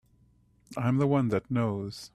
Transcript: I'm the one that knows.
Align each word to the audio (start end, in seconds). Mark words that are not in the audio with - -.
I'm 0.75 0.97
the 0.97 1.05
one 1.05 1.27
that 1.27 1.51
knows. 1.51 2.09